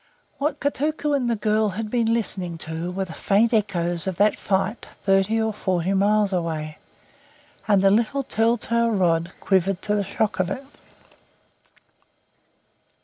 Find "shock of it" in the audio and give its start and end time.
10.03-10.65